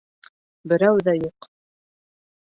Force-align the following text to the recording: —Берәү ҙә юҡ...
—Берәү 0.71 1.03
ҙә 1.07 1.13
юҡ... 1.17 1.47